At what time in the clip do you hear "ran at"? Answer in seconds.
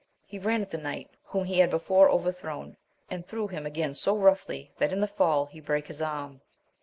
0.39-0.71